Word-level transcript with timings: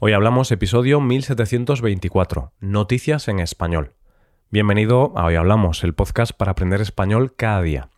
Hoy 0.00 0.12
hablamos 0.12 0.52
episodio 0.52 1.00
1724, 1.00 2.52
Noticias 2.60 3.26
en 3.26 3.40
Español. 3.40 3.94
Bienvenido 4.48 5.12
a 5.16 5.24
Hoy 5.24 5.34
Hablamos, 5.34 5.82
el 5.82 5.92
podcast 5.92 6.30
para 6.30 6.52
aprender 6.52 6.80
español 6.80 7.34
cada 7.34 7.62
día. 7.62 7.88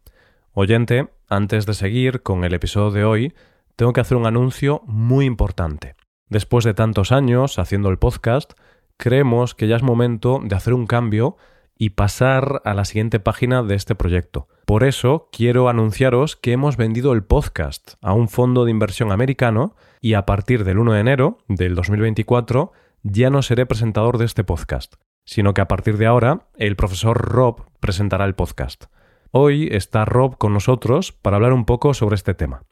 Oyente, 0.54 1.10
antes 1.28 1.66
de 1.66 1.74
seguir 1.74 2.22
con 2.22 2.44
el 2.44 2.54
episodio 2.54 2.90
de 2.90 3.04
hoy, 3.04 3.34
tengo 3.76 3.92
que 3.92 4.00
hacer 4.00 4.16
un 4.16 4.24
anuncio 4.24 4.80
muy 4.86 5.26
importante. 5.26 5.94
Después 6.30 6.64
de 6.64 6.72
tantos 6.72 7.12
años 7.12 7.58
haciendo 7.58 7.90
el 7.90 7.98
podcast, 7.98 8.54
creemos 8.96 9.54
que 9.54 9.68
ya 9.68 9.76
es 9.76 9.82
momento 9.82 10.40
de 10.42 10.56
hacer 10.56 10.72
un 10.72 10.86
cambio 10.86 11.36
y 11.76 11.90
pasar 11.90 12.62
a 12.64 12.72
la 12.72 12.86
siguiente 12.86 13.20
página 13.20 13.62
de 13.62 13.74
este 13.74 13.94
proyecto. 13.94 14.48
Por 14.64 14.84
eso 14.84 15.28
quiero 15.32 15.68
anunciaros 15.68 16.34
que 16.34 16.52
hemos 16.52 16.78
vendido 16.78 17.12
el 17.12 17.24
podcast 17.24 17.96
a 18.00 18.14
un 18.14 18.30
fondo 18.30 18.64
de 18.64 18.70
inversión 18.70 19.12
americano 19.12 19.74
y 20.00 20.14
a 20.14 20.24
partir 20.24 20.64
del 20.64 20.78
1 20.78 20.92
de 20.92 21.00
enero 21.00 21.38
del 21.48 21.74
2024 21.74 22.72
ya 23.02 23.30
no 23.30 23.42
seré 23.42 23.66
presentador 23.66 24.18
de 24.18 24.24
este 24.24 24.44
podcast, 24.44 24.94
sino 25.24 25.54
que 25.54 25.60
a 25.60 25.68
partir 25.68 25.96
de 25.98 26.06
ahora 26.06 26.48
el 26.56 26.76
profesor 26.76 27.16
Rob 27.16 27.66
presentará 27.80 28.24
el 28.24 28.34
podcast. 28.34 28.84
Hoy 29.30 29.68
está 29.70 30.04
Rob 30.04 30.38
con 30.38 30.52
nosotros 30.52 31.12
para 31.12 31.36
hablar 31.36 31.52
un 31.52 31.64
poco 31.64 31.94
sobre 31.94 32.16
este 32.16 32.34
tema. 32.34 32.64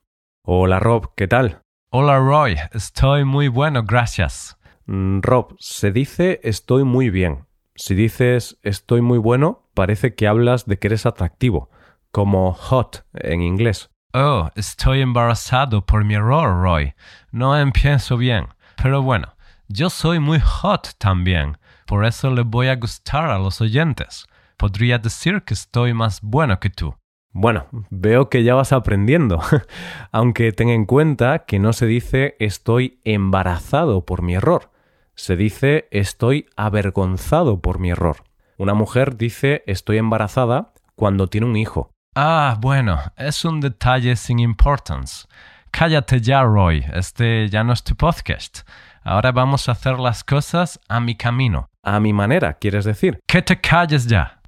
Hola 0.43 0.81
Rob, 0.81 1.15
¿qué 1.15 1.29
tal? 1.29 1.63
Hola 1.91 2.19
Roy, 2.19 2.57
estoy 2.73 3.25
muy 3.25 3.49
bueno, 3.49 3.85
gracias. 3.85 4.59
Mm, 4.87 5.21
Rob, 5.21 5.55
se 5.59 5.93
dice 5.93 6.41
estoy 6.43 6.85
muy 6.85 7.11
bien. 7.11 7.47
Si 7.75 7.95
dices 7.95 8.59
estoy 8.63 9.03
muy 9.03 9.19
bueno, 9.19 9.69
parece 9.75 10.15
que 10.15 10.27
hablas 10.27 10.67
de 10.67 10.79
que 10.79 10.89
eres 10.89 11.07
atractivo 11.07 11.71
como 12.11 12.53
hot 12.55 13.05
en 13.15 13.43
inglés. 13.43 13.91
Oh, 14.21 14.51
estoy 14.57 15.01
embarazado 15.01 15.87
por 15.87 16.03
mi 16.03 16.15
error, 16.15 16.61
Roy. 16.61 16.93
No 17.31 17.57
empiezo 17.57 18.17
bien. 18.17 18.49
Pero 18.83 19.01
bueno, 19.01 19.37
yo 19.69 19.91
soy 19.91 20.19
muy 20.19 20.41
hot 20.41 20.97
también. 20.99 21.57
Por 21.87 22.05
eso 22.05 22.33
le 22.33 22.43
voy 22.43 22.67
a 22.67 22.75
gustar 22.75 23.31
a 23.31 23.39
los 23.39 23.61
oyentes. 23.61 24.27
Podría 24.57 24.99
decir 24.99 25.45
que 25.45 25.55
estoy 25.55 25.95
más 25.95 26.21
bueno 26.21 26.59
que 26.59 26.69
tú. 26.69 26.97
Bueno, 27.31 27.69
veo 27.91 28.29
que 28.29 28.43
ya 28.43 28.57
vas 28.57 28.73
aprendiendo, 28.73 29.41
aunque 30.11 30.51
ten 30.51 30.71
en 30.71 30.85
cuenta 30.85 31.45
que 31.45 31.61
no 31.61 31.73
se 31.73 31.87
dice 31.87 32.35
estoy 32.41 32.99
embarazado 33.05 34.05
por 34.05 34.23
mi 34.23 34.35
error, 34.35 34.73
se 35.15 35.37
dice 35.37 35.87
estoy 35.93 36.47
avergonzado 36.57 37.61
por 37.61 37.79
mi 37.79 37.91
error. 37.91 38.25
Una 38.57 38.75
mujer 38.75 39.17
dice 39.17 39.63
estoy 39.69 39.99
embarazada 39.99 40.73
cuando 40.97 41.29
tiene 41.29 41.47
un 41.47 41.55
hijo. 41.55 41.93
Ah, 42.15 42.57
bueno, 42.61 42.99
es 43.17 43.45
un 43.45 43.61
detalle 43.61 44.17
sin 44.17 44.39
importancia. 44.39 45.29
Cállate 45.71 46.21
ya, 46.21 46.43
Roy. 46.43 46.85
Este 46.93 47.49
ya 47.49 47.63
no 47.63 47.73
es 47.73 47.85
tu 47.85 47.95
podcast. 47.95 48.61
Ahora 49.03 49.33
vamos 49.33 49.69
a 49.69 49.73
hacer 49.73 49.99
las 49.99 50.25
cosas 50.25 50.81
a 50.89 51.01
mi 51.01 51.17
camino. 51.17 51.71
A 51.83 52.01
mi 52.01 52.13
manera, 52.13 52.55
¿quieres 52.55 52.85
decir? 52.85 53.21
Que 53.27 53.43
te 53.43 53.61
calles 53.61 54.07
ya. 54.07 54.41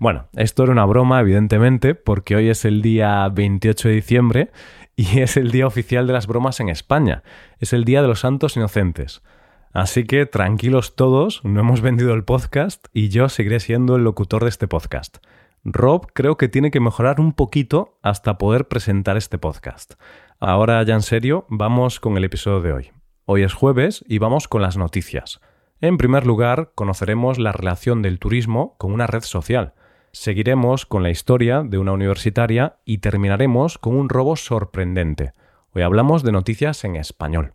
bueno, 0.00 0.28
esto 0.34 0.64
era 0.64 0.72
una 0.72 0.84
broma, 0.84 1.20
evidentemente, 1.20 1.94
porque 1.94 2.34
hoy 2.34 2.48
es 2.48 2.64
el 2.64 2.82
día 2.82 3.28
28 3.28 3.88
de 3.88 3.94
diciembre 3.94 4.52
y 4.96 5.18
es 5.20 5.36
el 5.36 5.50
día 5.50 5.66
oficial 5.66 6.06
de 6.06 6.12
las 6.12 6.26
bromas 6.26 6.60
en 6.60 6.68
España. 6.68 7.22
Es 7.58 7.72
el 7.72 7.84
Día 7.84 8.02
de 8.02 8.08
los 8.08 8.20
Santos 8.20 8.56
Inocentes. 8.56 9.22
Así 9.72 10.04
que 10.04 10.26
tranquilos 10.26 10.96
todos, 10.96 11.42
no 11.44 11.60
hemos 11.60 11.80
vendido 11.80 12.12
el 12.12 12.24
podcast 12.24 12.86
y 12.92 13.08
yo 13.08 13.30
seguiré 13.30 13.58
siendo 13.58 13.96
el 13.96 14.04
locutor 14.04 14.42
de 14.42 14.50
este 14.50 14.68
podcast. 14.68 15.18
Rob 15.64 16.08
creo 16.12 16.36
que 16.36 16.48
tiene 16.48 16.72
que 16.72 16.80
mejorar 16.80 17.20
un 17.20 17.32
poquito 17.32 17.96
hasta 18.02 18.36
poder 18.36 18.66
presentar 18.66 19.16
este 19.16 19.38
podcast. 19.38 19.94
Ahora 20.40 20.82
ya 20.82 20.94
en 20.94 21.02
serio, 21.02 21.46
vamos 21.48 22.00
con 22.00 22.16
el 22.16 22.24
episodio 22.24 22.60
de 22.62 22.72
hoy. 22.72 22.90
Hoy 23.26 23.44
es 23.44 23.54
jueves 23.54 24.04
y 24.08 24.18
vamos 24.18 24.48
con 24.48 24.60
las 24.60 24.76
noticias. 24.76 25.40
En 25.80 25.98
primer 25.98 26.26
lugar, 26.26 26.72
conoceremos 26.74 27.38
la 27.38 27.52
relación 27.52 28.02
del 28.02 28.18
turismo 28.18 28.76
con 28.76 28.92
una 28.92 29.06
red 29.06 29.22
social. 29.22 29.74
Seguiremos 30.10 30.84
con 30.84 31.04
la 31.04 31.10
historia 31.10 31.62
de 31.62 31.78
una 31.78 31.92
universitaria 31.92 32.80
y 32.84 32.98
terminaremos 32.98 33.78
con 33.78 33.94
un 33.94 34.08
robo 34.08 34.34
sorprendente. 34.34 35.32
Hoy 35.74 35.82
hablamos 35.82 36.24
de 36.24 36.32
noticias 36.32 36.82
en 36.82 36.96
español. 36.96 37.54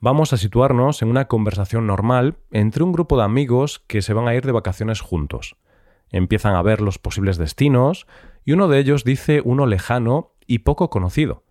Vamos 0.00 0.32
a 0.32 0.36
situarnos 0.36 1.00
en 1.02 1.10
una 1.10 1.28
conversación 1.28 1.86
normal 1.86 2.38
entre 2.50 2.82
un 2.82 2.90
grupo 2.90 3.16
de 3.16 3.22
amigos 3.22 3.84
que 3.86 4.02
se 4.02 4.14
van 4.14 4.26
a 4.26 4.34
ir 4.34 4.44
de 4.44 4.52
vacaciones 4.52 5.00
juntos 5.00 5.56
empiezan 6.10 6.54
a 6.54 6.62
ver 6.62 6.80
los 6.80 6.98
posibles 6.98 7.38
destinos 7.38 8.06
y 8.44 8.52
uno 8.52 8.68
de 8.68 8.78
ellos 8.78 9.04
dice 9.04 9.42
uno 9.44 9.66
lejano 9.66 10.34
y 10.46 10.60
poco 10.60 10.90
conocido. 10.90 11.44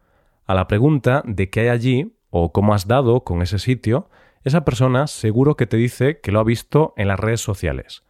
A 0.45 0.53
la 0.53 0.67
pregunta 0.67 1.23
de 1.25 1.49
qué 1.49 1.61
hay 1.61 1.67
allí 1.69 2.17
o 2.29 2.51
cómo 2.51 2.73
has 2.73 2.87
dado 2.87 3.23
con 3.23 3.41
ese 3.41 3.59
sitio, 3.59 4.09
esa 4.43 4.65
persona 4.65 5.07
seguro 5.07 5.55
que 5.55 5.67
te 5.67 5.77
dice 5.77 6.19
que 6.21 6.31
lo 6.31 6.39
ha 6.39 6.43
visto 6.43 6.93
en 6.97 7.07
las 7.07 7.19
redes 7.19 7.41
sociales. 7.41 8.03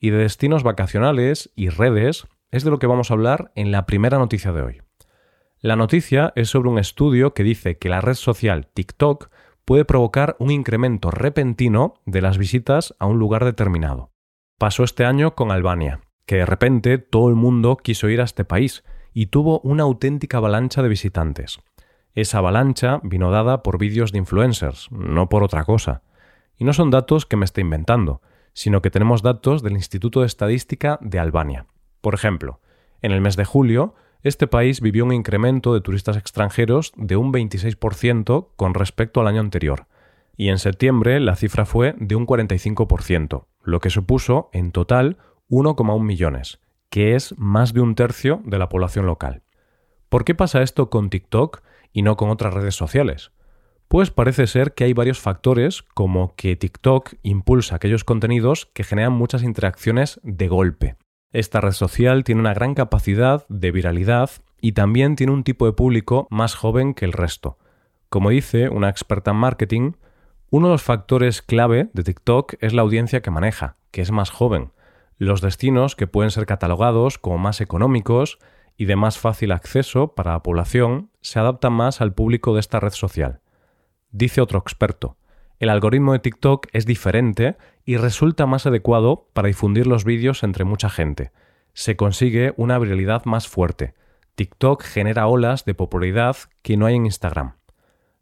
Y 0.00 0.10
de 0.10 0.18
destinos 0.18 0.62
vacacionales 0.62 1.50
y 1.54 1.68
redes 1.68 2.26
es 2.50 2.64
de 2.64 2.70
lo 2.70 2.78
que 2.78 2.86
vamos 2.86 3.10
a 3.10 3.14
hablar 3.14 3.52
en 3.54 3.70
la 3.70 3.86
primera 3.86 4.18
noticia 4.18 4.52
de 4.52 4.62
hoy. 4.62 4.82
La 5.60 5.76
noticia 5.76 6.32
es 6.36 6.50
sobre 6.50 6.68
un 6.68 6.78
estudio 6.78 7.34
que 7.34 7.42
dice 7.42 7.78
que 7.78 7.88
la 7.88 8.00
red 8.00 8.14
social 8.14 8.68
TikTok 8.72 9.30
puede 9.64 9.84
provocar 9.84 10.36
un 10.38 10.50
incremento 10.50 11.10
repentino 11.10 11.94
de 12.04 12.20
las 12.20 12.38
visitas 12.38 12.94
a 12.98 13.06
un 13.06 13.18
lugar 13.18 13.44
determinado. 13.44 14.13
Pasó 14.64 14.82
este 14.82 15.04
año 15.04 15.34
con 15.34 15.50
Albania, 15.50 16.00
que 16.24 16.36
de 16.36 16.46
repente 16.46 16.96
todo 16.96 17.28
el 17.28 17.34
mundo 17.34 17.76
quiso 17.76 18.08
ir 18.08 18.22
a 18.22 18.24
este 18.24 18.46
país 18.46 18.82
y 19.12 19.26
tuvo 19.26 19.60
una 19.60 19.82
auténtica 19.82 20.38
avalancha 20.38 20.82
de 20.82 20.88
visitantes. 20.88 21.58
Esa 22.14 22.38
avalancha 22.38 22.98
vino 23.02 23.30
dada 23.30 23.62
por 23.62 23.76
vídeos 23.76 24.10
de 24.10 24.20
influencers, 24.20 24.90
no 24.90 25.28
por 25.28 25.42
otra 25.42 25.64
cosa. 25.64 26.00
Y 26.56 26.64
no 26.64 26.72
son 26.72 26.90
datos 26.90 27.26
que 27.26 27.36
me 27.36 27.44
esté 27.44 27.60
inventando, 27.60 28.22
sino 28.54 28.80
que 28.80 28.90
tenemos 28.90 29.20
datos 29.20 29.62
del 29.62 29.74
Instituto 29.74 30.20
de 30.20 30.28
Estadística 30.28 30.98
de 31.02 31.18
Albania. 31.18 31.66
Por 32.00 32.14
ejemplo, 32.14 32.62
en 33.02 33.12
el 33.12 33.20
mes 33.20 33.36
de 33.36 33.44
julio, 33.44 33.94
este 34.22 34.46
país 34.46 34.80
vivió 34.80 35.04
un 35.04 35.12
incremento 35.12 35.74
de 35.74 35.82
turistas 35.82 36.16
extranjeros 36.16 36.94
de 36.96 37.16
un 37.16 37.34
26% 37.34 38.48
con 38.56 38.72
respecto 38.72 39.20
al 39.20 39.26
año 39.26 39.40
anterior, 39.40 39.88
y 40.38 40.48
en 40.48 40.58
septiembre 40.58 41.20
la 41.20 41.36
cifra 41.36 41.66
fue 41.66 41.94
de 41.98 42.16
un 42.16 42.26
45%, 42.26 43.44
lo 43.64 43.80
que 43.80 43.90
supuso 43.90 44.50
en 44.52 44.72
total 44.72 45.18
1,1 45.48 46.02
millones, 46.02 46.60
que 46.90 47.14
es 47.14 47.34
más 47.38 47.72
de 47.72 47.80
un 47.80 47.94
tercio 47.94 48.40
de 48.44 48.58
la 48.58 48.68
población 48.68 49.06
local. 49.06 49.42
¿Por 50.08 50.24
qué 50.24 50.34
pasa 50.34 50.62
esto 50.62 50.90
con 50.90 51.10
TikTok 51.10 51.62
y 51.92 52.02
no 52.02 52.16
con 52.16 52.30
otras 52.30 52.54
redes 52.54 52.74
sociales? 52.76 53.32
Pues 53.88 54.10
parece 54.10 54.46
ser 54.46 54.74
que 54.74 54.84
hay 54.84 54.92
varios 54.92 55.20
factores 55.20 55.82
como 55.82 56.34
que 56.36 56.56
TikTok 56.56 57.14
impulsa 57.22 57.76
aquellos 57.76 58.04
contenidos 58.04 58.66
que 58.66 58.84
generan 58.84 59.12
muchas 59.12 59.42
interacciones 59.42 60.20
de 60.22 60.48
golpe. 60.48 60.96
Esta 61.32 61.60
red 61.60 61.72
social 61.72 62.24
tiene 62.24 62.40
una 62.40 62.54
gran 62.54 62.74
capacidad 62.74 63.44
de 63.48 63.72
viralidad 63.72 64.30
y 64.60 64.72
también 64.72 65.16
tiene 65.16 65.32
un 65.32 65.44
tipo 65.44 65.66
de 65.66 65.72
público 65.72 66.28
más 66.30 66.54
joven 66.54 66.94
que 66.94 67.04
el 67.04 67.12
resto. 67.12 67.58
Como 68.08 68.30
dice 68.30 68.68
una 68.68 68.88
experta 68.88 69.32
en 69.32 69.38
marketing, 69.38 69.92
uno 70.56 70.68
de 70.68 70.74
los 70.74 70.84
factores 70.84 71.42
clave 71.42 71.90
de 71.94 72.04
TikTok 72.04 72.54
es 72.60 72.72
la 72.72 72.82
audiencia 72.82 73.22
que 73.22 73.32
maneja, 73.32 73.74
que 73.90 74.00
es 74.00 74.12
más 74.12 74.30
joven, 74.30 74.70
los 75.18 75.40
destinos 75.40 75.96
que 75.96 76.06
pueden 76.06 76.30
ser 76.30 76.46
catalogados 76.46 77.18
como 77.18 77.38
más 77.38 77.60
económicos 77.60 78.38
y 78.76 78.84
de 78.84 78.94
más 78.94 79.18
fácil 79.18 79.50
acceso 79.50 80.14
para 80.14 80.30
la 80.30 80.44
población 80.44 81.10
se 81.22 81.40
adaptan 81.40 81.72
más 81.72 82.00
al 82.00 82.14
público 82.14 82.54
de 82.54 82.60
esta 82.60 82.78
red 82.78 82.92
social. 82.92 83.40
Dice 84.12 84.40
otro 84.40 84.60
experto, 84.60 85.16
el 85.58 85.70
algoritmo 85.70 86.12
de 86.12 86.20
TikTok 86.20 86.68
es 86.72 86.86
diferente 86.86 87.56
y 87.84 87.96
resulta 87.96 88.46
más 88.46 88.64
adecuado 88.64 89.26
para 89.32 89.48
difundir 89.48 89.88
los 89.88 90.04
vídeos 90.04 90.44
entre 90.44 90.62
mucha 90.62 90.88
gente. 90.88 91.32
Se 91.72 91.96
consigue 91.96 92.54
una 92.56 92.78
viralidad 92.78 93.24
más 93.24 93.48
fuerte. 93.48 93.94
TikTok 94.36 94.84
genera 94.84 95.26
olas 95.26 95.64
de 95.64 95.74
popularidad 95.74 96.36
que 96.62 96.76
no 96.76 96.86
hay 96.86 96.94
en 96.94 97.06
Instagram. 97.06 97.56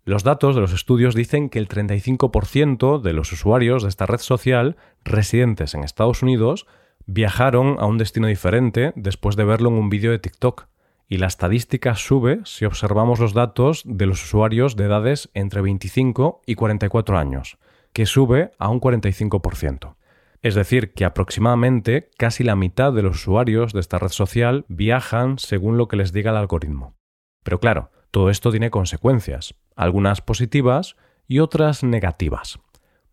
Los 0.05 0.25
datos 0.25 0.57
de 0.57 0.61
los 0.61 0.73
estudios 0.73 1.15
dicen 1.15 1.49
que 1.49 1.61
el 1.61 1.69
35% 1.69 3.01
de 3.01 3.13
los 3.13 3.31
usuarios 3.31 3.85
de 3.85 3.89
esta 3.89 4.05
red 4.05 4.19
social 4.19 4.77
residentes 5.05 5.75
en 5.75 5.85
Estados 5.85 6.25
Unidos 6.25 6.67
viajaron 7.07 7.77
a 7.79 7.87
un 7.87 7.99
destino 7.99 8.27
diferente 8.27 8.93
después 8.97 9.37
de 9.37 9.45
verlo 9.45 9.69
en 9.69 9.77
un 9.77 9.91
vídeo 9.91 10.11
de 10.11 10.19
TikTok. 10.19 10.67
Y 11.09 11.19
la 11.19 11.29
estadística 11.29 11.95
sube 11.95 12.41
si 12.45 12.65
observamos 12.65 13.21
los 13.21 13.33
datos 13.33 13.83
de 13.85 14.07
los 14.07 14.25
usuarios 14.25 14.75
de 14.75 14.87
edades 14.87 15.31
entre 15.35 15.61
25 15.61 16.43
y 16.47 16.57
44 16.57 17.17
años, 17.17 17.59
que 17.93 18.07
sube 18.07 18.51
a 18.59 18.71
un 18.71 18.81
45%. 18.81 19.95
Es 20.41 20.57
decir, 20.57 20.95
que 20.95 21.05
aproximadamente 21.05 22.11
casi 22.19 22.43
la 22.43 22.57
mitad 22.57 22.93
de 22.93 23.03
los 23.03 23.19
usuarios 23.19 23.73
de 23.73 23.79
esta 23.79 24.01
red 24.01 24.09
social 24.09 24.65
viajan 24.67 25.39
según 25.39 25.77
lo 25.77 25.87
que 25.87 25.97
les 25.97 26.13
diga 26.13 26.33
el 26.33 26.39
algoritmo. 26.39 26.97
Pero 27.45 27.61
claro, 27.61 27.93
todo 28.13 28.29
esto 28.29 28.51
tiene 28.51 28.71
consecuencias, 28.71 29.55
algunas 29.75 30.21
positivas 30.21 30.97
y 31.27 31.41
otras 31.41 31.83
negativas. 31.83 32.61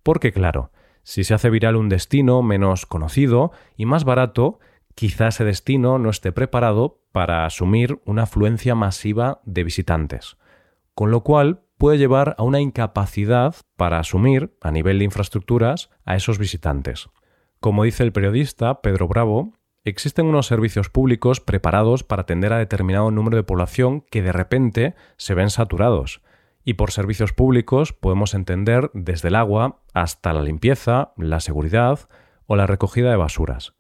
Porque 0.04 0.34
claro, 0.34 0.72
si 1.04 1.24
se 1.24 1.34
hace 1.34 1.50
viral 1.50 1.78
un 1.78 1.88
destino 1.88 2.44
menos 2.44 2.86
conocido 2.86 3.52
y 3.78 3.86
más 3.86 4.04
barato, 4.04 4.60
quizá 4.96 5.30
ese 5.30 5.46
destino 5.46 6.00
no 6.00 6.10
esté 6.10 6.34
preparado 6.34 7.02
para 7.14 7.46
asumir 7.46 8.02
una 8.04 8.24
afluencia 8.24 8.76
masiva 8.76 9.40
de 9.46 9.64
visitantes. 9.64 10.36
Con 10.96 11.12
lo 11.12 11.24
cual 11.24 11.62
puede 11.78 11.98
llevar 11.98 12.36
a 12.38 12.44
una 12.44 12.60
incapacidad 12.60 13.56
para 13.78 14.00
asumir, 14.00 14.54
a 14.62 14.70
nivel 14.70 15.00
de 15.00 15.06
infraestructuras, 15.06 15.90
a 16.04 16.18
esos 16.18 16.38
visitantes. 16.38 17.10
Como 17.62 17.86
dice 17.86 18.04
el 18.04 18.12
periodista 18.12 18.82
Pedro 18.82 19.08
Bravo, 19.08 19.54
existen 19.90 20.26
unos 20.26 20.48
servicios 20.48 20.90
públicos 20.90 21.40
preparados 21.40 22.04
para 22.04 22.24
atender 22.24 22.54
a 22.54 22.58
determinado 22.58 23.12
número 23.12 23.38
de 23.38 23.44
población 23.44 24.02
que 24.10 24.22
de 24.22 24.32
repente 24.32 24.96
se 25.18 25.34
ven 25.34 25.50
saturados. 25.50 26.22
Y 26.64 26.76
por 26.76 26.92
servicios 26.92 27.34
públicos 27.34 27.94
podemos 27.94 28.34
entender 28.34 28.92
desde 28.94 29.30
el 29.30 29.36
agua 29.36 29.82
hasta 29.94 30.34
la 30.34 30.42
limpieza, 30.42 31.14
la 31.18 31.40
seguridad 31.40 32.10
o 32.46 32.56
la 32.56 32.68
recogida 32.68 33.10
de 33.10 33.18
basuras. 33.18 33.74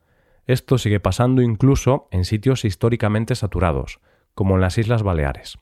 Esto 0.46 0.78
sigue 0.78 1.00
pasando 1.00 1.42
incluso 1.42 2.08
en 2.12 2.26
sitios 2.26 2.66
históricamente 2.66 3.36
saturados, 3.36 4.00
como 4.34 4.56
en 4.56 4.62
las 4.62 4.78
Islas 4.78 5.04
Baleares. 5.04 5.60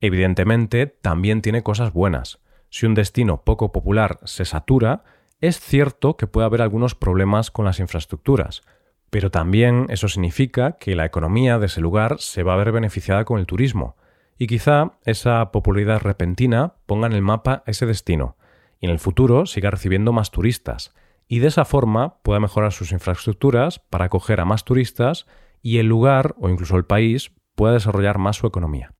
Evidentemente, 0.00 0.86
también 0.86 1.42
tiene 1.42 1.62
cosas 1.62 1.92
buenas. 1.92 2.38
Si 2.70 2.86
un 2.86 2.94
destino 2.94 3.42
poco 3.44 3.72
popular 3.72 4.18
se 4.24 4.44
satura, 4.44 5.04
es 5.40 5.60
cierto 5.60 6.16
que 6.16 6.26
puede 6.26 6.46
haber 6.46 6.62
algunos 6.62 6.94
problemas 6.94 7.50
con 7.50 7.64
las 7.64 7.80
infraestructuras, 7.80 8.62
pero 9.10 9.30
también 9.30 9.86
eso 9.88 10.08
significa 10.08 10.72
que 10.72 10.94
la 10.94 11.04
economía 11.04 11.58
de 11.58 11.66
ese 11.66 11.80
lugar 11.80 12.16
se 12.18 12.42
va 12.42 12.54
a 12.54 12.56
ver 12.56 12.72
beneficiada 12.72 13.24
con 13.24 13.38
el 13.38 13.46
turismo, 13.46 13.96
y 14.38 14.46
quizá 14.46 14.92
esa 15.04 15.50
popularidad 15.50 16.00
repentina 16.00 16.74
ponga 16.86 17.06
en 17.06 17.12
el 17.12 17.22
mapa 17.22 17.62
ese 17.66 17.86
destino, 17.86 18.36
y 18.80 18.86
en 18.86 18.92
el 18.92 18.98
futuro 18.98 19.46
siga 19.46 19.70
recibiendo 19.70 20.12
más 20.12 20.30
turistas, 20.30 20.94
y 21.26 21.40
de 21.40 21.48
esa 21.48 21.64
forma 21.64 22.18
pueda 22.22 22.40
mejorar 22.40 22.72
sus 22.72 22.92
infraestructuras 22.92 23.78
para 23.78 24.06
acoger 24.06 24.40
a 24.40 24.44
más 24.44 24.64
turistas 24.64 25.26
y 25.60 25.78
el 25.78 25.86
lugar 25.86 26.34
o 26.38 26.48
incluso 26.48 26.76
el 26.76 26.84
país 26.84 27.32
pueda 27.54 27.74
desarrollar 27.74 28.18
más 28.18 28.36
su 28.36 28.46
economía. 28.46 28.94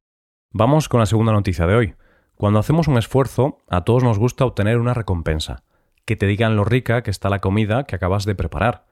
Vamos 0.52 0.88
con 0.88 1.00
la 1.00 1.06
segunda 1.06 1.32
noticia 1.32 1.66
de 1.66 1.74
hoy. 1.74 1.94
Cuando 2.34 2.58
hacemos 2.58 2.88
un 2.88 2.98
esfuerzo, 2.98 3.58
a 3.68 3.84
todos 3.84 4.04
nos 4.04 4.18
gusta 4.18 4.44
obtener 4.44 4.78
una 4.78 4.94
recompensa, 4.94 5.64
que 6.04 6.16
te 6.16 6.26
digan 6.26 6.56
lo 6.56 6.64
rica 6.64 7.02
que 7.02 7.10
está 7.10 7.28
la 7.28 7.40
comida 7.40 7.84
que 7.84 7.96
acabas 7.96 8.24
de 8.24 8.34
preparar, 8.34 8.86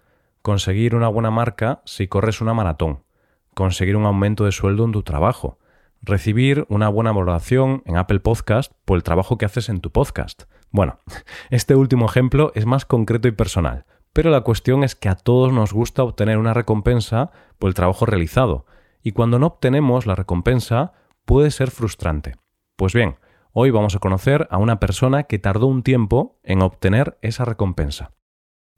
conseguir 0.47 0.95
una 0.95 1.09
buena 1.09 1.33
marca 1.33 1.83
si 1.87 2.07
corres 2.07 2.41
una 2.41 2.55
maratón, 2.55 3.03
conseguir 3.53 3.97
un 3.97 4.07
aumento 4.07 4.45
de 4.45 4.53
sueldo 4.53 4.85
en 4.85 4.93
tu 4.93 5.03
trabajo, 5.03 5.59
recibir 6.03 6.67
una 6.69 6.89
buena 6.89 7.11
valoración 7.11 7.83
en 7.85 7.97
Apple 7.97 8.21
Podcast 8.21 8.71
por 8.85 8.97
el 8.97 9.03
trabajo 9.03 9.39
que 9.39 9.45
haces 9.45 9.69
en 9.69 9.81
tu 9.81 9.91
podcast. 9.91 10.45
Bueno, 10.71 11.01
este 11.51 11.75
último 11.75 12.07
ejemplo 12.07 12.53
es 12.55 12.65
más 12.65 12.85
concreto 12.85 13.27
y 13.27 13.33
personal, 13.33 13.87
pero 14.13 14.31
la 14.31 14.43
cuestión 14.43 14.85
es 14.85 14.95
que 14.95 15.09
a 15.09 15.17
todos 15.17 15.53
nos 15.53 15.73
gusta 15.73 16.05
obtener 16.05 16.39
una 16.39 16.55
recompensa 16.55 17.33
por 17.59 17.67
el 17.67 17.75
trabajo 17.75 18.07
realizado, 18.07 18.67
y 19.03 19.11
cuando 19.11 19.41
no 19.41 19.49
obtenemos 19.49 20.07
la 20.07 20.15
recompensa, 20.15 20.93
puede 21.25 21.51
ser 21.51 21.73
frustrante. 21.73 22.37
Pues 22.77 22.93
bien, 22.93 23.17
hoy 23.51 23.73
vamos 23.73 23.97
a 23.97 23.99
conocer 23.99 24.47
a 24.53 24.59
una 24.59 24.79
persona 24.79 25.25
que 25.25 25.41
tardó 25.41 25.67
un 25.67 25.83
tiempo 25.83 26.39
en 26.45 26.63
obtener 26.63 27.19
esa 27.21 27.45
recompensa. 27.45 28.13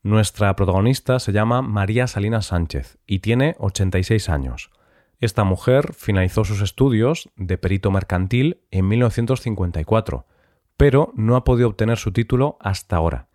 Nuestra 0.03 0.55
protagonista 0.55 1.19
se 1.19 1.33
llama 1.33 1.61
María 1.61 2.07
Salinas 2.07 2.47
Sánchez 2.47 2.99
y 3.07 3.19
tiene 3.19 3.57
86 3.59 4.29
años. 4.29 4.71
Esta 5.19 5.43
mujer 5.43 5.93
finalizó 5.95 6.45
sus 6.45 6.61
estudios 6.61 7.29
de 7.35 7.59
perito 7.59 7.91
mercantil 7.91 8.61
en 8.71 8.87
1954, 8.87 10.27
pero 10.77 11.13
no 11.17 11.35
ha 11.35 11.43
podido 11.43 11.69
obtener 11.69 11.99
su 11.99 12.13
título 12.13 12.57
hasta 12.61 12.95
ahora. 12.95 13.27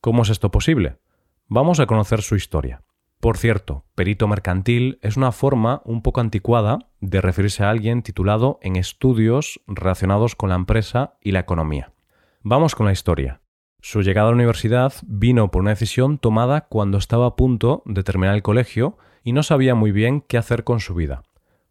¿Cómo 0.00 0.22
es 0.22 0.30
esto 0.30 0.50
posible? 0.50 0.96
Vamos 1.48 1.80
a 1.80 1.86
conocer 1.86 2.22
su 2.22 2.34
historia. 2.34 2.82
Por 3.20 3.36
cierto, 3.36 3.84
perito 3.94 4.26
mercantil 4.26 4.98
es 5.02 5.18
una 5.18 5.32
forma 5.32 5.82
un 5.84 6.00
poco 6.00 6.20
anticuada 6.20 6.78
de 7.00 7.20
referirse 7.20 7.62
a 7.62 7.70
alguien 7.70 8.02
titulado 8.02 8.58
en 8.62 8.76
estudios 8.76 9.60
relacionados 9.66 10.34
con 10.34 10.48
la 10.48 10.54
empresa 10.54 11.18
y 11.20 11.32
la 11.32 11.40
economía. 11.40 11.92
Vamos 12.42 12.74
con 12.74 12.86
la 12.86 12.92
historia. 12.92 13.42
Su 13.88 14.02
llegada 14.02 14.26
a 14.26 14.30
la 14.32 14.34
universidad 14.34 14.92
vino 15.06 15.52
por 15.52 15.62
una 15.62 15.70
decisión 15.70 16.18
tomada 16.18 16.62
cuando 16.62 16.98
estaba 16.98 17.24
a 17.24 17.36
punto 17.36 17.84
de 17.86 18.02
terminar 18.02 18.34
el 18.34 18.42
colegio 18.42 18.98
y 19.22 19.32
no 19.32 19.44
sabía 19.44 19.76
muy 19.76 19.92
bien 19.92 20.22
qué 20.22 20.38
hacer 20.38 20.64
con 20.64 20.80
su 20.80 20.96
vida. 20.96 21.22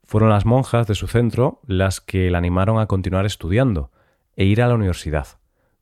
Fueron 0.05 0.29
las 0.29 0.45
monjas 0.45 0.87
de 0.87 0.95
su 0.95 1.07
centro 1.07 1.59
las 1.67 1.99
que 1.99 2.31
la 2.31 2.37
animaron 2.37 2.79
a 2.79 2.85
continuar 2.85 3.25
estudiando 3.25 3.91
e 4.37 4.45
ir 4.45 4.61
a 4.61 4.69
la 4.69 4.75
universidad. 4.75 5.27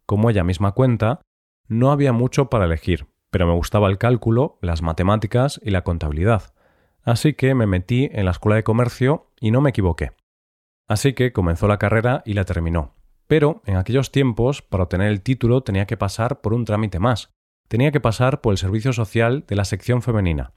Como 0.07 0.27
ella 0.31 0.43
misma 0.43 0.71
cuenta, 0.71 1.21
no 1.67 1.91
había 1.91 2.13
mucho 2.13 2.49
para 2.49 2.65
elegir, 2.65 3.05
pero 3.29 3.45
me 3.45 3.53
gustaba 3.53 3.87
el 3.87 3.99
cálculo, 3.99 4.57
las 4.59 4.81
matemáticas 4.81 5.61
y 5.63 5.69
la 5.69 5.83
contabilidad. 5.83 6.55
Así 7.03 7.35
que 7.35 7.53
me 7.53 7.67
metí 7.67 8.09
en 8.11 8.25
la 8.25 8.31
escuela 8.31 8.55
de 8.55 8.63
comercio 8.63 9.27
y 9.39 9.51
no 9.51 9.61
me 9.61 9.69
equivoqué. 9.69 10.13
Así 10.87 11.13
que 11.13 11.31
comenzó 11.31 11.67
la 11.67 11.77
carrera 11.77 12.23
y 12.25 12.33
la 12.33 12.43
terminó. 12.43 12.95
Pero 13.33 13.63
en 13.65 13.77
aquellos 13.77 14.11
tiempos, 14.11 14.61
para 14.61 14.83
obtener 14.83 15.07
el 15.07 15.23
título 15.23 15.61
tenía 15.61 15.87
que 15.87 15.97
pasar 15.97 16.41
por 16.41 16.53
un 16.53 16.65
trámite 16.65 16.99
más. 16.99 17.31
Tenía 17.67 17.91
que 17.91 17.99
pasar 17.99 18.41
por 18.41 18.53
el 18.53 18.59
servicio 18.59 18.93
social 18.93 19.43
de 19.47 19.55
la 19.55 19.65
sección 19.65 20.03
femenina, 20.03 20.51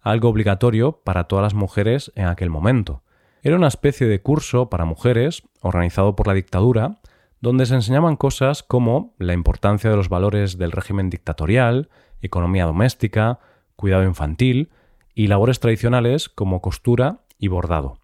algo 0.00 0.28
obligatorio 0.28 1.02
para 1.04 1.28
todas 1.28 1.44
las 1.44 1.54
mujeres 1.54 2.10
en 2.16 2.26
aquel 2.26 2.50
momento. 2.50 3.04
Era 3.42 3.54
una 3.54 3.68
especie 3.68 4.08
de 4.08 4.22
curso 4.22 4.68
para 4.70 4.84
mujeres, 4.84 5.44
organizado 5.60 6.16
por 6.16 6.26
la 6.26 6.34
dictadura, 6.34 6.98
donde 7.40 7.64
se 7.64 7.76
enseñaban 7.76 8.16
cosas 8.16 8.64
como 8.64 9.14
la 9.18 9.32
importancia 9.32 9.88
de 9.88 9.94
los 9.94 10.08
valores 10.08 10.58
del 10.58 10.72
régimen 10.72 11.10
dictatorial, 11.10 11.90
economía 12.22 12.66
doméstica, 12.66 13.38
cuidado 13.76 14.02
infantil 14.02 14.70
y 15.14 15.28
labores 15.28 15.60
tradicionales 15.60 16.28
como 16.28 16.60
costura 16.60 17.20
y 17.38 17.46
bordado. 17.46 17.98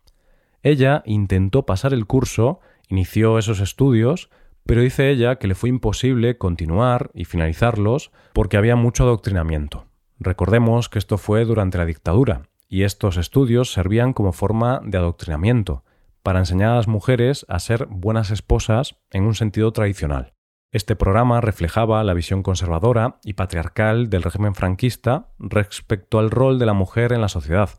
Ella 0.63 1.03
intentó 1.07 1.67
pasar 1.67 1.93
el 1.93 2.07
curso, 2.07 2.61
inició 2.93 3.39
esos 3.39 3.61
estudios, 3.61 4.29
pero 4.65 4.83
dice 4.83 5.11
ella 5.11 5.37
que 5.37 5.49
le 5.49 5.55
fue 5.55 5.71
imposible 5.71 6.37
continuar 6.37 7.11
y 7.15 7.25
finalizarlos 7.25 8.13
porque 8.33 8.57
había 8.57 8.77
mucho 8.77 9.05
adoctrinamiento. 9.05 9.87
Recordemos 10.19 10.89
que 10.89 10.99
esto 10.99 11.19
fue 11.19 11.45
durante 11.45 11.79
la 11.79 11.87
dictadura, 11.87 12.43
y 12.69 12.85
estos 12.85 13.17
estudios 13.17 13.73
servían 13.73 14.13
como 14.13 14.33
forma 14.33 14.81
de 14.85 14.99
adoctrinamiento, 14.99 15.85
para 16.23 16.39
enseñar 16.39 16.71
a 16.71 16.77
las 16.77 16.87
mujeres 16.87 17.45
a 17.49 17.59
ser 17.59 17.87
buenas 17.87 18.31
esposas 18.31 18.97
en 19.11 19.25
un 19.25 19.35
sentido 19.35 19.73
tradicional. 19.73 20.35
Este 20.71 20.97
programa 20.97 21.41
reflejaba 21.41 22.05
la 22.05 22.15
visión 22.15 22.43
conservadora 22.43 23.19
y 23.25 23.35
patriarcal 23.35 24.09
del 24.09 24.23
régimen 24.23 24.55
franquista 24.55 25.29
respecto 25.39 26.19
al 26.19 26.31
rol 26.31 26.59
de 26.59 26.67
la 26.67 26.73
mujer 26.73 27.13
en 27.13 27.21
la 27.21 27.29
sociedad, 27.29 27.71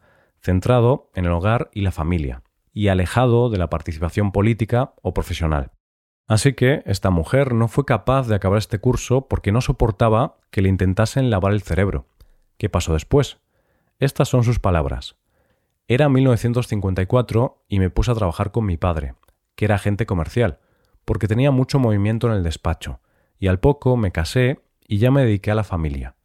centrado 0.41 1.09
en 1.15 1.25
el 1.25 1.31
hogar 1.31 1.69
y 1.73 1.81
la 1.81 1.91
familia, 1.91 2.42
y 2.73 2.87
alejado 2.87 3.49
de 3.49 3.57
la 3.57 3.69
participación 3.69 4.31
política 4.31 4.93
o 5.01 5.13
profesional. 5.13 5.71
Así 6.27 6.53
que 6.53 6.81
esta 6.85 7.09
mujer 7.09 7.53
no 7.53 7.67
fue 7.67 7.85
capaz 7.85 8.27
de 8.27 8.35
acabar 8.35 8.57
este 8.57 8.79
curso 8.79 9.27
porque 9.27 9.51
no 9.51 9.61
soportaba 9.61 10.37
que 10.51 10.61
le 10.61 10.69
intentasen 10.69 11.29
lavar 11.29 11.53
el 11.53 11.61
cerebro. 11.61 12.07
¿Qué 12.57 12.69
pasó 12.69 12.93
después? 12.93 13.37
Estas 13.99 14.29
son 14.29 14.43
sus 14.43 14.59
palabras. 14.59 15.17
Era 15.87 16.09
1954 16.09 17.65
y 17.67 17.79
me 17.79 17.89
puse 17.89 18.11
a 18.11 18.15
trabajar 18.15 18.51
con 18.51 18.65
mi 18.65 18.77
padre, 18.77 19.15
que 19.55 19.65
era 19.65 19.75
agente 19.75 20.05
comercial, 20.05 20.59
porque 21.05 21.27
tenía 21.27 21.51
mucho 21.51 21.77
movimiento 21.77 22.27
en 22.27 22.33
el 22.33 22.43
despacho, 22.43 23.01
y 23.37 23.47
al 23.47 23.59
poco 23.59 23.97
me 23.97 24.11
casé 24.11 24.61
y 24.87 24.97
ya 24.97 25.11
me 25.11 25.25
dediqué 25.25 25.51
a 25.51 25.55
la 25.55 25.63
familia. 25.63 26.15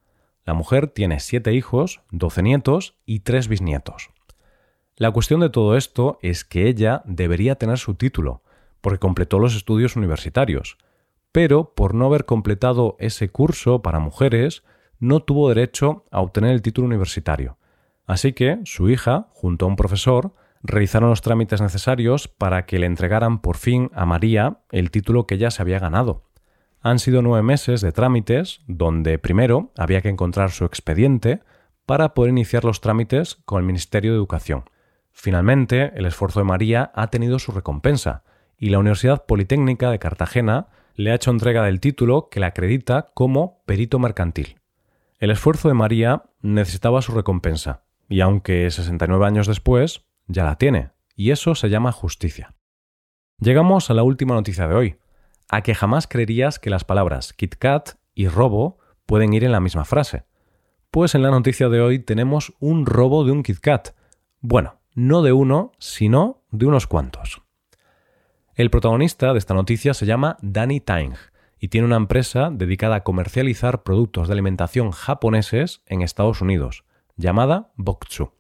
La 0.45 0.55
mujer 0.55 0.87
tiene 0.87 1.21
siete 1.21 1.53
hijos, 1.53 2.01
doce 2.11 2.43
nietos 2.43 2.97
y 3.05 3.21
tres 3.21 3.49
bisnietos. 3.49 4.11
La 4.99 5.13
cuestión 5.13 5.39
de 5.39 5.49
todo 5.49 5.77
esto 5.77 6.19
es 6.23 6.45
que 6.45 6.67
ella 6.67 7.03
debería 7.05 7.55
tener 7.55 7.79
su 7.79 7.95
título, 7.95 8.43
porque 8.81 8.99
completó 8.99 9.39
los 9.39 9.55
estudios 9.55 9.95
universitarios, 9.95 10.77
pero 11.31 11.73
por 11.73 11.95
no 11.95 12.07
haber 12.07 12.25
completado 12.25 12.97
ese 12.99 13.29
curso 13.29 13.81
para 13.81 14.01
mujeres, 14.01 14.65
no 14.99 15.21
tuvo 15.21 15.51
derecho 15.51 16.05
a 16.11 16.21
obtener 16.21 16.51
el 16.51 16.63
título 16.63 16.89
universitario. 16.89 17.59
Así 18.07 18.33
que 18.33 18.59
su 18.65 18.91
hija, 18.91 19.29
junto 19.31 19.67
a 19.67 19.69
un 19.69 19.77
profesor, 19.77 20.35
realizaron 20.65 21.11
los 21.11 21.23
trámites 21.23 21.61
necesarios 21.61 22.27
para 22.27 22.67
que 22.67 22.81
le 22.81 22.87
entregaran 22.87 23.41
por 23.41 23.57
fin 23.57 23.93
a 23.95 24.05
María 24.05 24.59
el 24.73 24.91
título 24.91 25.29
que 25.29 25.37
ella 25.37 25.53
se 25.53 25.63
había 25.63 25.79
ganado. 25.79 26.25
Han 26.81 26.99
sido 26.99 27.23
nueve 27.23 27.45
meses 27.45 27.83
de 27.83 27.93
trámites 27.93 28.63
donde 28.67 29.21
primero 29.21 29.71
había 29.77 30.01
que 30.01 30.09
encontrar 30.09 30.51
su 30.51 30.65
expediente 30.65 31.39
para 31.87 32.15
poder 32.15 32.31
iniciar 32.31 32.65
los 32.65 32.81
trámites 32.81 33.37
con 33.45 33.61
el 33.61 33.67
Ministerio 33.67 34.11
de 34.11 34.17
Educación. 34.17 34.65
Finalmente, 35.21 35.91
el 35.97 36.07
esfuerzo 36.07 36.39
de 36.39 36.45
María 36.45 36.93
ha 36.95 37.09
tenido 37.09 37.41
su 37.41 37.51
recompensa 37.51 38.23
y 38.57 38.69
la 38.69 38.79
Universidad 38.79 39.27
Politécnica 39.27 39.91
de 39.91 39.99
Cartagena 39.99 40.69
le 40.95 41.11
ha 41.11 41.17
hecho 41.17 41.33
entrega 41.33 41.65
del 41.65 41.81
título 41.81 42.29
que 42.31 42.39
la 42.39 42.47
acredita 42.47 43.11
como 43.15 43.61
perito 43.67 43.99
mercantil. 43.99 44.61
El 45.19 45.33
esfuerzo 45.33 45.67
de 45.67 45.75
María 45.75 46.23
necesitaba 46.41 47.03
su 47.03 47.11
recompensa, 47.11 47.83
y 48.09 48.21
aunque 48.21 48.71
69 48.71 49.27
años 49.27 49.49
después, 49.49 50.07
ya 50.29 50.45
la 50.45 50.55
tiene, 50.55 50.93
y 51.17 51.33
eso 51.33 51.57
se 51.57 51.69
llama 51.69 51.91
justicia. 51.91 52.55
Llegamos 53.41 53.91
a 53.91 53.95
la 53.95 54.05
última 54.05 54.37
noticia 54.37 54.69
de 54.69 54.75
hoy, 54.77 54.99
a 55.49 55.63
que 55.63 55.75
jamás 55.75 56.07
creerías 56.07 56.61
que 56.61 56.71
las 56.71 56.85
palabras 56.85 57.33
KitKat 57.33 57.97
y 58.15 58.29
robo 58.29 58.79
pueden 59.05 59.33
ir 59.33 59.43
en 59.43 59.51
la 59.51 59.59
misma 59.59 59.85
frase. 59.85 60.27
Pues 60.93 61.17
en 61.17 61.23
la 61.23 61.31
noticia 61.33 61.69
de 61.69 61.81
hoy 61.81 61.99
tenemos 61.99 62.53
un 62.61 62.87
robo 62.87 63.25
de 63.25 63.33
un 63.33 63.43
KitKat. 63.43 63.97
Bueno, 64.41 64.78
no 64.99 65.23
de 65.23 65.33
uno, 65.33 65.71
sino 65.79 66.43
de 66.51 66.67
unos 66.67 66.89
cuantos. 66.89 67.43
El 68.57 68.69
protagonista 68.69 69.33
de 69.33 69.39
esta 69.39 69.55
noticia 69.55 69.95
se 69.95 70.07
llama 70.07 70.37
Danny 70.43 70.81
Tang 70.81 71.15
y 71.61 71.69
tiene 71.69 71.87
una 71.87 71.97
empresa 71.97 72.51
dedicada 72.53 72.97
a 72.97 73.05
comercializar 73.05 73.85
productos 73.85 74.27
de 74.27 74.33
alimentación 74.33 74.91
japoneses 74.91 75.83
en 75.87 76.03
Estados 76.03 76.41
Unidos, 76.41 76.85
llamada 77.17 77.71
Bokchu. 77.77 78.33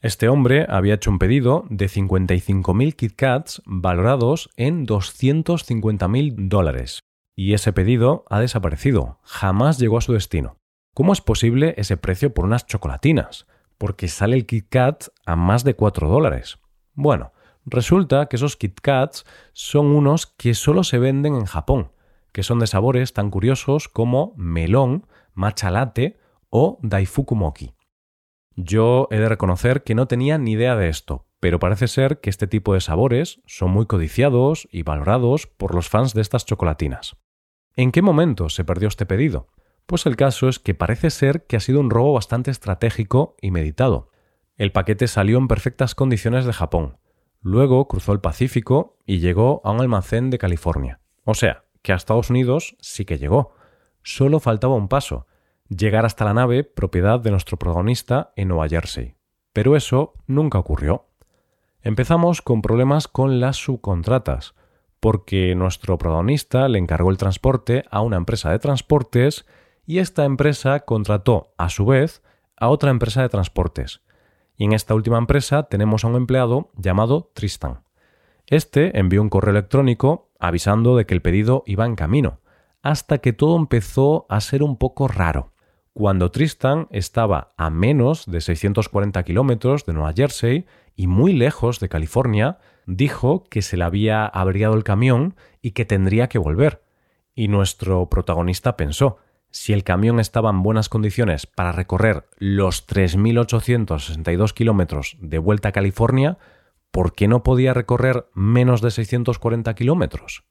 Este 0.00 0.28
hombre 0.28 0.66
había 0.68 0.94
hecho 0.94 1.12
un 1.12 1.20
pedido 1.20 1.64
de 1.70 1.86
55.000 1.86 2.96
KitKats 2.96 3.62
valorados 3.64 4.50
en 4.56 4.88
250.000 4.88 6.48
dólares. 6.48 7.00
Y 7.36 7.54
ese 7.54 7.72
pedido 7.72 8.24
ha 8.28 8.40
desaparecido, 8.40 9.20
jamás 9.22 9.78
llegó 9.78 9.98
a 9.98 10.00
su 10.00 10.12
destino. 10.12 10.56
¿Cómo 10.92 11.12
es 11.12 11.20
posible 11.20 11.74
ese 11.76 11.96
precio 11.96 12.34
por 12.34 12.46
unas 12.46 12.66
chocolatinas? 12.66 13.46
Porque 13.80 14.08
sale 14.08 14.36
el 14.36 14.44
KitKat 14.44 15.04
a 15.24 15.36
más 15.36 15.64
de 15.64 15.74
4 15.74 16.06
dólares. 16.06 16.58
Bueno, 16.92 17.32
resulta 17.64 18.26
que 18.26 18.36
esos 18.36 18.58
KitKats 18.58 19.24
son 19.54 19.86
unos 19.86 20.26
que 20.26 20.52
solo 20.52 20.84
se 20.84 20.98
venden 20.98 21.34
en 21.34 21.46
Japón, 21.46 21.90
que 22.30 22.42
son 22.42 22.58
de 22.58 22.66
sabores 22.66 23.14
tan 23.14 23.30
curiosos 23.30 23.88
como 23.88 24.34
melón, 24.36 25.06
matcha 25.32 25.70
latte 25.70 26.18
o 26.50 26.78
daifukumoki. 26.82 27.72
Yo 28.54 29.08
he 29.10 29.16
de 29.16 29.30
reconocer 29.30 29.82
que 29.82 29.94
no 29.94 30.06
tenía 30.06 30.36
ni 30.36 30.52
idea 30.52 30.76
de 30.76 30.90
esto, 30.90 31.24
pero 31.40 31.58
parece 31.58 31.88
ser 31.88 32.20
que 32.20 32.28
este 32.28 32.46
tipo 32.46 32.74
de 32.74 32.82
sabores 32.82 33.40
son 33.46 33.70
muy 33.70 33.86
codiciados 33.86 34.68
y 34.70 34.82
valorados 34.82 35.46
por 35.46 35.74
los 35.74 35.88
fans 35.88 36.12
de 36.12 36.20
estas 36.20 36.44
chocolatinas. 36.44 37.16
¿En 37.76 37.92
qué 37.92 38.02
momento 38.02 38.50
se 38.50 38.62
perdió 38.62 38.88
este 38.88 39.06
pedido? 39.06 39.48
Pues 39.86 40.06
el 40.06 40.16
caso 40.16 40.48
es 40.48 40.58
que 40.58 40.74
parece 40.74 41.10
ser 41.10 41.46
que 41.46 41.56
ha 41.56 41.60
sido 41.60 41.80
un 41.80 41.90
robo 41.90 42.14
bastante 42.14 42.50
estratégico 42.50 43.36
y 43.40 43.50
meditado. 43.50 44.10
El 44.56 44.72
paquete 44.72 45.08
salió 45.08 45.38
en 45.38 45.48
perfectas 45.48 45.94
condiciones 45.94 46.44
de 46.44 46.52
Japón, 46.52 46.98
luego 47.40 47.88
cruzó 47.88 48.12
el 48.12 48.20
Pacífico 48.20 48.98
y 49.06 49.18
llegó 49.18 49.60
a 49.64 49.70
un 49.70 49.80
almacén 49.80 50.30
de 50.30 50.38
California. 50.38 51.00
O 51.24 51.34
sea, 51.34 51.64
que 51.82 51.92
a 51.92 51.96
Estados 51.96 52.30
Unidos 52.30 52.76
sí 52.80 53.04
que 53.04 53.18
llegó. 53.18 53.54
Solo 54.02 54.40
faltaba 54.40 54.74
un 54.74 54.88
paso, 54.88 55.26
llegar 55.68 56.04
hasta 56.04 56.24
la 56.24 56.34
nave 56.34 56.64
propiedad 56.64 57.20
de 57.20 57.30
nuestro 57.30 57.58
protagonista 57.58 58.32
en 58.36 58.48
Nueva 58.48 58.68
Jersey. 58.68 59.16
Pero 59.52 59.76
eso 59.76 60.14
nunca 60.26 60.58
ocurrió. 60.58 61.06
Empezamos 61.82 62.42
con 62.42 62.62
problemas 62.62 63.08
con 63.08 63.40
las 63.40 63.56
subcontratas, 63.56 64.54
porque 65.00 65.54
nuestro 65.54 65.96
protagonista 65.96 66.68
le 66.68 66.78
encargó 66.78 67.10
el 67.10 67.16
transporte 67.16 67.84
a 67.90 68.02
una 68.02 68.16
empresa 68.16 68.50
de 68.50 68.58
transportes 68.58 69.46
y 69.90 69.98
esta 69.98 70.24
empresa 70.24 70.78
contrató, 70.78 71.52
a 71.58 71.68
su 71.68 71.84
vez, 71.84 72.22
a 72.56 72.68
otra 72.68 72.92
empresa 72.92 73.22
de 73.22 73.28
transportes. 73.28 74.02
Y 74.56 74.66
en 74.66 74.72
esta 74.72 74.94
última 74.94 75.18
empresa 75.18 75.64
tenemos 75.64 76.04
a 76.04 76.06
un 76.06 76.14
empleado 76.14 76.70
llamado 76.76 77.32
Tristan. 77.34 77.80
Este 78.46 79.00
envió 79.00 79.20
un 79.20 79.30
correo 79.30 79.50
electrónico 79.50 80.30
avisando 80.38 80.96
de 80.96 81.06
que 81.06 81.14
el 81.14 81.22
pedido 81.22 81.64
iba 81.66 81.86
en 81.86 81.96
camino, 81.96 82.38
hasta 82.84 83.18
que 83.18 83.32
todo 83.32 83.56
empezó 83.56 84.26
a 84.28 84.40
ser 84.40 84.62
un 84.62 84.76
poco 84.76 85.08
raro. 85.08 85.54
Cuando 85.92 86.30
Tristan 86.30 86.86
estaba 86.92 87.52
a 87.56 87.68
menos 87.68 88.30
de 88.30 88.40
640 88.40 89.20
kilómetros 89.24 89.86
de 89.86 89.94
Nueva 89.94 90.12
Jersey 90.12 90.66
y 90.94 91.08
muy 91.08 91.32
lejos 91.32 91.80
de 91.80 91.88
California, 91.88 92.58
dijo 92.86 93.42
que 93.42 93.60
se 93.60 93.76
le 93.76 93.82
había 93.82 94.24
averiado 94.24 94.74
el 94.74 94.84
camión 94.84 95.34
y 95.60 95.72
que 95.72 95.84
tendría 95.84 96.28
que 96.28 96.38
volver. 96.38 96.80
Y 97.34 97.48
nuestro 97.48 98.08
protagonista 98.08 98.76
pensó, 98.76 99.18
si 99.50 99.72
el 99.72 99.84
camión 99.84 100.20
estaba 100.20 100.50
en 100.50 100.62
buenas 100.62 100.88
condiciones 100.88 101.46
para 101.46 101.72
recorrer 101.72 102.28
los 102.38 102.86
3.862 102.86 104.52
kilómetros 104.52 105.16
de 105.20 105.38
vuelta 105.38 105.70
a 105.70 105.72
California, 105.72 106.38
¿por 106.90 107.14
qué 107.14 107.28
no 107.28 107.42
podía 107.42 107.74
recorrer 107.74 108.26
menos 108.34 108.80
de 108.80 108.90
640 108.90 109.74
kilómetros? 109.74 110.44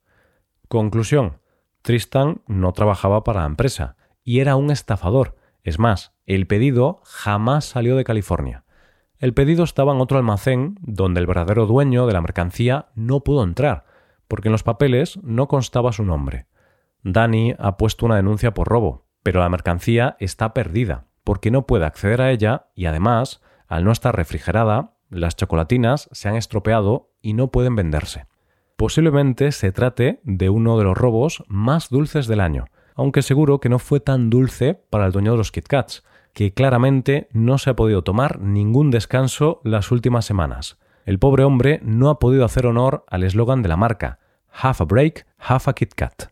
Conclusión. 0.67 1.39
Tristan 1.81 2.41
no 2.47 2.73
trabajaba 2.73 3.23
para 3.23 3.41
la 3.41 3.47
empresa 3.47 3.95
y 4.23 4.39
era 4.39 4.55
un 4.55 4.69
estafador. 4.69 5.37
Es 5.63 5.79
más, 5.79 6.13
el 6.25 6.45
pedido 6.45 7.01
jamás 7.05 7.65
salió 7.65 7.95
de 7.95 8.03
California. 8.03 8.65
El 9.17 9.33
pedido 9.33 9.63
estaba 9.63 9.93
en 9.93 10.01
otro 10.01 10.17
almacén 10.17 10.77
donde 10.81 11.19
el 11.19 11.27
verdadero 11.27 11.65
dueño 11.65 12.05
de 12.05 12.13
la 12.13 12.21
mercancía 12.21 12.89
no 12.95 13.21
pudo 13.21 13.43
entrar, 13.43 13.85
porque 14.27 14.47
en 14.47 14.53
los 14.53 14.63
papeles 14.63 15.19
no 15.23 15.47
constaba 15.47 15.91
su 15.91 16.03
nombre. 16.03 16.48
Danny 17.03 17.55
ha 17.57 17.77
puesto 17.77 18.05
una 18.05 18.15
denuncia 18.15 18.53
por 18.53 18.67
robo, 18.67 19.05
pero 19.23 19.39
la 19.39 19.49
mercancía 19.49 20.15
está 20.19 20.53
perdida, 20.53 21.07
porque 21.23 21.51
no 21.51 21.65
puede 21.65 21.85
acceder 21.85 22.21
a 22.21 22.31
ella 22.31 22.67
y 22.75 22.85
además, 22.85 23.41
al 23.67 23.83
no 23.83 23.91
estar 23.91 24.15
refrigerada, 24.15 24.95
las 25.09 25.35
chocolatinas 25.35 26.09
se 26.11 26.29
han 26.29 26.35
estropeado 26.35 27.11
y 27.21 27.33
no 27.33 27.51
pueden 27.51 27.75
venderse. 27.75 28.27
Posiblemente 28.75 29.51
se 29.51 29.71
trate 29.71 30.21
de 30.23 30.49
uno 30.49 30.77
de 30.77 30.85
los 30.85 30.97
robos 30.97 31.43
más 31.47 31.89
dulces 31.89 32.27
del 32.27 32.39
año, 32.39 32.65
aunque 32.95 33.21
seguro 33.21 33.59
que 33.59 33.69
no 33.69 33.79
fue 33.79 33.99
tan 33.99 34.29
dulce 34.29 34.73
para 34.73 35.05
el 35.05 35.11
dueño 35.11 35.31
de 35.31 35.37
los 35.37 35.51
Kit 35.51 35.67
Kats, 35.67 36.03
que 36.33 36.53
claramente 36.53 37.27
no 37.31 37.57
se 37.57 37.71
ha 37.71 37.75
podido 37.75 38.03
tomar 38.03 38.39
ningún 38.39 38.91
descanso 38.91 39.61
las 39.63 39.91
últimas 39.91 40.25
semanas. 40.25 40.79
El 41.05 41.19
pobre 41.19 41.43
hombre 41.43 41.79
no 41.83 42.09
ha 42.09 42.19
podido 42.19 42.45
hacer 42.45 42.65
honor 42.65 43.03
al 43.09 43.23
eslogan 43.23 43.61
de 43.61 43.69
la 43.69 43.77
marca, 43.77 44.19
Half 44.51 44.81
a 44.81 44.85
break, 44.85 45.27
half 45.37 45.67
a 45.67 45.73
Kit 45.73 45.93
Kat. 45.93 46.31